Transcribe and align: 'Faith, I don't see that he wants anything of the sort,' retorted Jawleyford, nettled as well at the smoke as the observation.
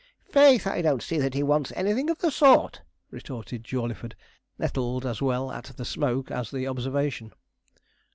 'Faith, 0.31 0.65
I 0.65 0.81
don't 0.81 1.03
see 1.03 1.19
that 1.19 1.35
he 1.35 1.43
wants 1.43 1.71
anything 1.75 2.09
of 2.09 2.17
the 2.17 2.31
sort,' 2.31 2.81
retorted 3.11 3.63
Jawleyford, 3.63 4.15
nettled 4.57 5.05
as 5.05 5.21
well 5.21 5.51
at 5.51 5.65
the 5.77 5.85
smoke 5.85 6.31
as 6.31 6.49
the 6.49 6.65
observation. 6.67 7.31